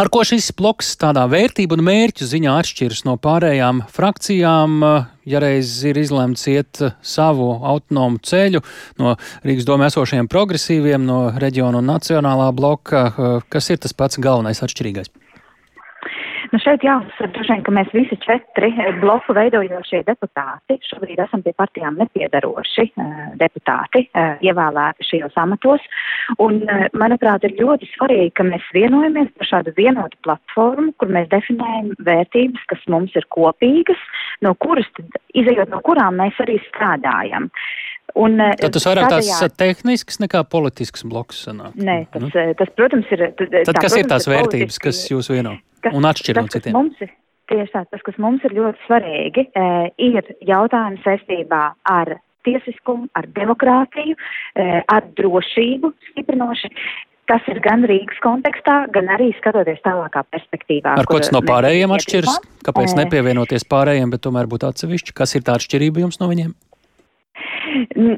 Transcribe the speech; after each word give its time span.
Ar 0.00 0.08
ko 0.10 0.22
šis 0.26 0.48
bloks 0.56 0.94
tādā 0.98 1.22
vērtību 1.30 1.76
un 1.76 1.84
mērķu 1.86 2.26
ziņā 2.26 2.54
atšķiras 2.62 3.04
no 3.06 3.18
pārējām 3.22 3.82
frakcijām, 3.92 4.78
ja 5.28 5.42
reiz 5.42 5.74
ir 5.86 6.00
izlemts 6.00 6.46
iet 6.50 6.80
savu 7.06 7.50
autonomu 7.60 8.18
ceļu 8.24 8.64
no 9.02 9.14
Rīgas 9.44 9.68
domē 9.68 9.92
esošajiem 9.92 10.30
progresīviem, 10.32 11.04
no 11.06 11.26
reģiona 11.36 11.82
un 11.82 11.90
nacionālā 11.92 12.48
bloka, 12.56 13.04
kas 13.52 13.70
ir 13.70 13.82
tas 13.84 13.94
pats 13.94 14.18
galvenais 14.22 14.64
atšķirīgais? 14.64 15.12
Nu 16.52 16.60
šeit 16.60 16.82
jāuzsver, 16.84 17.30
ka 17.64 17.72
mēs 17.72 17.88
visi 17.96 18.18
četri 18.20 18.68
eh, 18.76 18.90
bloku 19.00 19.32
veidojošie 19.36 20.02
deputāti 20.04 20.76
šobrīd 20.84 21.22
esam 21.24 21.42
pie 21.44 21.54
partijām 21.56 21.96
nepiedaroši 22.00 22.84
uh, 22.90 23.22
deputāti, 23.40 24.04
uh, 24.12 24.34
ievēlēti 24.44 25.06
šajos 25.08 25.38
amatos. 25.40 25.84
Un, 26.42 26.60
manuprāt, 26.98 27.46
ir 27.48 27.56
ļoti 27.60 27.88
svarīgi, 27.94 28.34
ka 28.38 28.46
mēs 28.46 28.66
vienojamies 28.76 29.32
par 29.38 29.48
šādu 29.48 29.74
vienotu 29.78 30.20
platformu, 30.26 30.92
kur 31.00 31.12
mēs 31.12 31.30
definējam 31.32 31.92
vērtības, 32.04 32.68
kas 32.72 32.84
mums 32.92 33.16
ir 33.18 33.26
kopīgas, 33.32 34.04
no 34.44 34.54
kuras, 34.60 34.88
izējot 35.32 35.72
no 35.72 35.80
kurām 35.86 36.20
mēs 36.20 36.38
arī 36.44 36.60
strādājam. 36.68 37.48
Un, 38.18 38.36
Tad 38.60 38.74
tas 38.76 38.84
vairāk 38.84 39.08
tādējā... 39.08 39.40
tāds 39.40 39.56
tehnisks 39.56 40.20
nekā 40.20 40.44
politisks 40.52 41.06
bloks 41.08 41.46
sanāk. 41.46 41.76
Nē, 41.80 42.02
tas, 42.12 42.26
nu? 42.26 42.32
tas 42.58 42.72
protams, 42.76 43.08
ir. 43.14 43.30
Tad 43.38 43.48
tā, 43.48 43.72
kas 43.72 43.72
protams, 43.72 44.00
ir 44.02 44.10
tās 44.10 44.28
vērtības, 44.28 44.50
politiski... 44.52 44.88
kas 44.90 45.04
jūs 45.14 45.32
vieno? 45.32 45.56
Kas, 45.84 45.96
un 45.98 46.08
atšķir 46.08 46.40
no 46.40 46.48
citiem? 46.52 46.76
Mums 46.76 47.04
ir, 47.04 47.12
tieši 47.52 47.72
tā, 47.74 47.84
tas, 47.90 48.02
kas 48.06 48.18
mums 48.22 48.44
ir 48.46 48.56
ļoti 48.56 48.84
svarīgi, 48.88 49.46
e, 49.52 49.70
ir 50.08 50.34
jautājums 50.48 51.02
saistībā 51.06 51.62
ar 51.92 52.16
tiesiskumu, 52.46 53.08
ar 53.18 53.28
demokrātiju, 53.36 54.18
e, 54.58 54.68
ar 54.82 55.08
drošību 55.18 55.92
stiprinoši. 56.10 56.72
Tas 57.30 57.44
ir 57.48 57.60
gan 57.62 57.84
Rīgas 57.86 58.18
kontekstā, 58.24 58.80
gan 58.92 59.06
arī 59.14 59.30
skatoties 59.38 59.78
tālākā 59.84 60.24
perspektīvā. 60.34 60.96
Ar 60.98 61.06
ko 61.08 61.20
tas 61.22 61.30
no 61.32 61.40
pārējiem 61.46 61.94
atšķiras? 61.94 62.40
Kāpēc 62.66 62.96
e, 62.96 62.98
nepievienoties 63.04 63.64
pārējiem, 63.70 64.10
bet 64.12 64.24
tomēr 64.26 64.50
būt 64.50 64.66
atsevišķi? 64.72 65.14
Kas 65.16 65.38
ir 65.38 65.46
tā 65.46 65.54
atšķirība 65.60 66.02
jums 66.02 66.18
no 66.18 66.28
viņiem? 66.32 66.50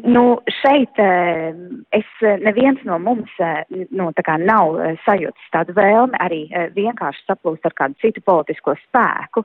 Nu, 0.04 0.24
šeit 0.60 0.98
eh, 1.02 1.52
es 1.96 2.10
eh, 2.22 2.36
neviens 2.44 2.80
no 2.88 2.98
mums 3.02 3.30
eh, 3.42 3.62
nu, 3.90 4.10
nav 4.44 4.76
sajūtis 5.04 5.50
tādu 5.52 5.74
vēlmi 5.76 6.20
arī 6.24 6.40
vienkārši 6.76 7.24
saplūst 7.28 7.66
ar 7.68 7.74
kādu 7.76 7.98
citu 8.00 8.22
politisko 8.24 8.76
spēku. 8.82 9.44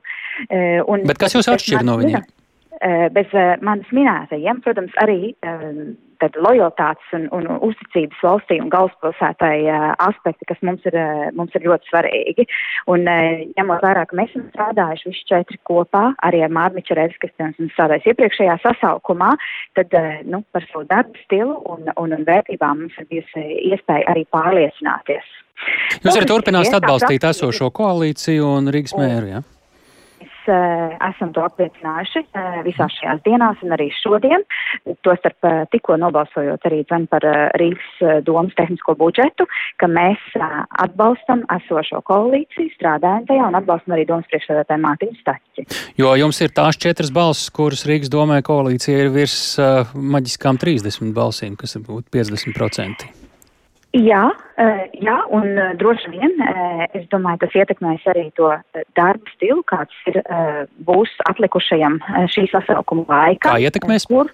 Un, 0.88 1.04
Bet 1.08 1.20
kas 1.20 1.36
jūs 1.36 1.50
atšķir 1.52 1.84
no 1.86 1.98
viņiem? 2.00 2.24
Bez 3.12 3.32
manis 3.60 3.90
minētajiem, 3.92 4.62
protams, 4.64 4.94
arī 5.02 5.34
tad 6.20 6.36
lojalitātes 6.40 7.14
un, 7.16 7.26
un 7.36 7.48
uzticības 7.68 8.22
valstī 8.24 8.60
un 8.62 8.70
galvaspilsētai 8.72 9.56
uh, 9.66 9.86
aspekti, 10.06 10.48
kas 10.50 10.60
mums 10.66 10.84
ir, 10.88 10.96
uh, 10.96 11.28
mums 11.36 11.54
ir 11.56 11.66
ļoti 11.66 11.90
svarīgi. 11.90 12.46
Un 12.92 13.06
uh, 13.10 13.44
ņemot 13.58 13.84
vērā, 13.84 14.06
ka 14.08 14.18
mēs 14.18 14.32
esam 14.34 14.48
strādājuši 14.52 15.10
visi 15.10 15.28
četri 15.30 15.60
kopā, 15.68 16.04
arī 16.26 16.42
ar 16.46 16.54
Mārmiču 16.56 16.96
Redz, 16.98 17.18
kas 17.22 17.32
esam 17.36 17.70
strādājuši 17.74 18.12
iepriekšējā 18.14 18.56
sasaukumā, 18.64 19.34
tad 19.78 19.94
nu, 20.28 20.42
par 20.54 20.66
savu 20.70 20.86
darbu 20.90 21.24
stilu 21.24 21.60
un, 21.70 21.88
un, 21.96 22.16
un 22.16 22.26
vērtībām 22.28 22.84
mums 22.84 22.98
ir 23.00 23.08
bijusi 23.10 23.46
iespēja 23.72 24.08
arī 24.12 24.26
pārliecināties. 24.34 25.38
Jūs 26.00 26.16
arī 26.16 26.28
turpināsiet 26.28 26.78
atbalstīt 26.78 27.24
esošo 27.28 27.68
koalīciju 27.76 28.52
un 28.56 28.70
Rīgas 28.72 28.96
mēru, 28.96 29.32
jā? 29.34 29.40
Ja? 29.40 29.59
Uh, 30.48 30.94
esam 31.10 31.32
to 31.36 31.44
apliecinājuši 31.44 32.22
uh, 32.24 32.58
visās 32.66 32.94
šajās 32.98 33.22
dienās 33.26 33.60
un 33.64 33.74
arī 33.76 33.88
šodien. 33.98 34.44
Tostarp 35.06 35.48
uh, 35.48 35.62
tikko 35.72 35.98
nobalsojot 36.00 36.66
arī 36.70 36.82
dzen 36.88 37.06
par 37.12 37.26
uh, 37.28 37.48
Rīgas 37.60 38.02
uh, 38.04 38.18
domas 38.26 38.56
tehnisko 38.58 38.96
budžetu, 39.00 39.46
ka 39.80 39.90
mēs 39.90 40.20
uh, 40.38 40.60
atbalstam 40.84 41.44
esošo 41.58 42.02
koalīciju, 42.08 42.74
strādājam 42.76 43.26
tajā 43.30 43.48
un 43.50 43.60
atbalstam 43.60 43.96
arī 43.96 44.06
domas 44.10 44.28
priekšsēdētāju 44.32 44.84
Mātiņu 44.84 45.18
Staķi. 45.22 45.66
Jo 46.00 46.14
jums 46.20 46.40
ir 46.44 46.54
tās 46.56 46.80
četras 46.80 47.12
balsis, 47.14 47.50
kuras 47.54 47.86
Rīgas 47.88 48.12
domē 48.12 48.42
koalīcija 48.46 49.06
ir 49.06 49.14
virs 49.14 49.40
uh, 49.60 49.90
maģiskām 49.94 50.60
30 50.60 51.16
balsīm, 51.16 51.58
kas 51.60 51.76
ir 51.76 51.86
būt 51.88 52.10
50%. 52.14 53.29
Jā, 53.90 54.28
eh, 54.54 54.84
jā, 55.02 55.16
un 55.34 55.48
eh, 55.58 55.72
droši 55.74 56.12
vien 56.12 56.36
eh, 56.46 56.84
es 56.94 57.08
domāju, 57.10 57.40
tas 57.42 57.56
ietekmēs 57.58 58.04
arī 58.12 58.28
to 58.38 58.52
darbu 58.94 59.32
stilu, 59.34 59.64
kāds 59.66 59.96
ir, 60.06 60.20
būs 60.86 61.10
atlikušajam 61.26 61.98
šī 62.30 62.46
sasaukuma 62.52 63.08
laikā. 63.08 63.48
Kā 63.48 63.56
ietekmēs? 63.58 64.06
Kur, 64.06 64.30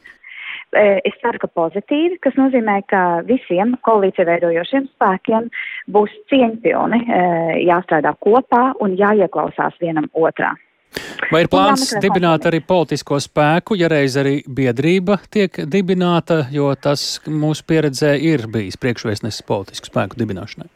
es 0.76 1.16
ceru, 1.22 1.40
ka 1.40 1.48
pozitīvi, 1.56 2.18
kas 2.20 2.36
nozīmē, 2.36 2.82
ka 2.90 3.02
visiem 3.24 3.78
koalīcija 3.86 4.28
veidojošiem 4.28 4.90
spēkiem 4.92 5.48
būs 5.94 6.12
cieņpilni 6.28 7.06
jāstrādā 7.64 8.12
kopā 8.20 8.74
un 8.84 8.98
jāieklausās 9.00 9.80
vienam 9.80 10.10
otrā. 10.12 10.52
Vai 11.32 11.42
ir 11.42 11.50
plāns 11.50 11.90
dibināt 12.02 12.46
arī 12.48 12.60
politisko 12.64 13.18
spēku, 13.22 13.76
ja 13.78 13.90
reiz 13.90 14.16
arī 14.20 14.38
biedrība 14.46 15.18
tiek 15.32 15.58
dibināta, 15.66 16.44
jo 16.54 16.70
tas 16.80 17.18
mūsu 17.26 17.66
pieredzē 17.66 18.14
ir 18.20 18.46
bijis 18.52 18.78
priekšvēstnesis 18.80 19.44
politisku 19.48 19.90
spēku 19.90 20.18
dibināšanai? 20.20 20.70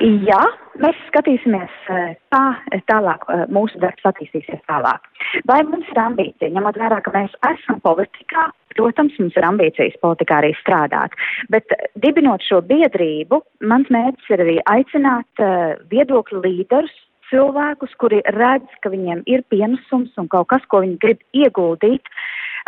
Jā, 0.00 0.40
mēs 0.80 0.96
skatīsimies, 1.10 1.72
eh, 1.92 2.14
kā 2.32 2.44
tālāk 2.88 3.26
eh, 3.28 3.42
mūsu 3.52 3.76
darbs 3.82 4.06
attīstīsies 4.08 4.62
tālāk. 4.70 5.04
Vai 5.50 5.58
mums 5.68 5.90
ir 5.92 6.00
ambīcija, 6.00 6.54
ņemot 6.54 6.78
vērā, 6.80 7.02
ka 7.04 7.12
mēs 7.12 7.34
esam 7.50 7.82
politikā, 7.84 8.46
protams, 8.78 9.18
mums 9.20 9.36
ir 9.36 9.44
ambīcijas 9.44 9.98
politikā 10.00 10.40
arī 10.40 10.54
strādāt, 10.62 11.12
bet 11.52 11.68
dibinot 12.00 12.40
šo 12.46 12.62
biedrību, 12.70 13.42
mans 13.68 13.92
mērķis 13.92 14.32
ir 14.32 14.44
arī 14.46 14.56
aicināt 14.72 15.44
uh, 15.44 15.76
viedokļu 15.92 16.40
līderus 16.46 16.94
cilvēkus, 17.30 17.96
kuri 18.00 18.20
redz, 18.36 18.68
ka 18.82 18.92
viņiem 18.92 19.24
ir 19.30 19.44
pienesums 19.52 20.12
un 20.20 20.28
kaut 20.30 20.50
kas, 20.52 20.64
ko 20.70 20.82
viņi 20.84 20.98
grib 21.02 21.24
ieguldīt, 21.36 22.06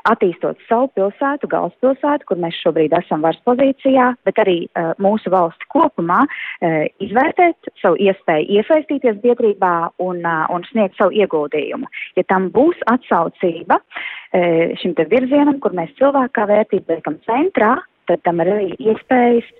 attīstot 0.08 0.58
savu 0.66 0.88
pilsētu, 0.96 1.48
galvaspilsētu, 1.52 2.26
kur 2.26 2.40
mēs 2.42 2.58
šobrīd 2.62 2.94
esam 2.96 3.22
varas 3.22 3.38
pozīcijā, 3.46 4.08
bet 4.26 4.40
arī 4.42 4.56
uh, 4.66 4.92
mūsu 5.02 5.30
valsti 5.32 5.68
kopumā, 5.72 6.22
uh, 6.26 6.78
izvērtēt 7.04 7.70
savu 7.82 8.00
iespēju 8.02 8.58
iesaistīties 8.58 9.20
biedrībā 9.22 9.74
un, 10.02 10.24
uh, 10.24 10.44
un 10.54 10.66
sniegt 10.70 10.98
savu 10.98 11.14
ieguldījumu. 11.22 11.90
Ja 12.18 12.26
tam 12.32 12.50
būs 12.54 12.82
atsaucība 12.90 13.78
uh, 13.78 14.74
šim 14.82 14.96
te 14.98 15.06
virzienam, 15.10 15.60
kur 15.62 15.76
mēs 15.76 15.94
cilvēku 16.00 16.34
kā 16.40 16.48
vērtību 16.50 16.96
liekam 16.96 17.20
centrā, 17.28 17.76
tad 18.10 18.24
tam 18.26 18.42
ir 18.42 18.50
arī 18.56 18.70
iespējas 18.80 19.50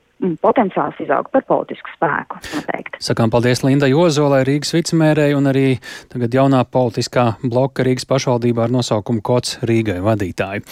potenciāls 0.43 0.99
izaug 1.03 1.31
par 1.33 1.47
politisku 1.49 1.95
spēku. 1.97 2.41
Noteikti. 2.57 3.01
Sakām 3.03 3.33
paldies 3.33 3.65
Linda 3.67 3.89
Jozolai, 3.91 4.43
Rīgas 4.49 4.75
vicemērei 4.77 5.33
un 5.39 5.51
arī 5.51 5.67
tagad 6.13 6.35
jaunā 6.39 6.63
politiskā 6.65 7.33
bloka 7.43 7.87
Rīgas 7.87 8.09
pašvaldībā 8.11 8.69
ar 8.69 8.77
nosaukumu 8.79 9.25
Kots 9.25 9.59
Rīgai 9.67 10.01
vadītāji. 10.05 10.65